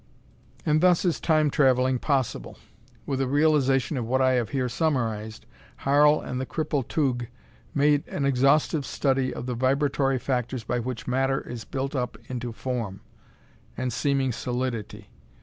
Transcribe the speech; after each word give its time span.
And 0.65 0.81
thus 0.81 1.05
is 1.05 1.19
Time 1.19 1.51
traveling 1.51 1.99
possible. 1.99 2.57
With 3.05 3.21
a 3.21 3.27
realization 3.27 3.97
of 3.97 4.05
what 4.07 4.19
I 4.19 4.31
have 4.31 4.49
here 4.49 4.67
summarized, 4.67 5.45
Harl 5.81 6.19
and 6.21 6.41
the 6.41 6.45
cripple 6.47 6.81
Tugh 6.87 7.27
made 7.75 8.07
an 8.07 8.25
exhaustive 8.25 8.83
study 8.83 9.31
of 9.31 9.45
the 9.45 9.53
vibratory 9.53 10.17
factors 10.17 10.63
by 10.63 10.79
which 10.79 11.05
Matter 11.07 11.41
is 11.41 11.65
built 11.65 11.95
up 11.95 12.17
into 12.29 12.51
form, 12.51 13.01
and 13.77 13.93
seeming 13.93 14.31
solidity. 14.31 15.11